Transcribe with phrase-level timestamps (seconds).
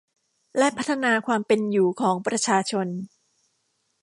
[0.57, 2.87] และพัฒนาความเป็นอยู่ของประชาชน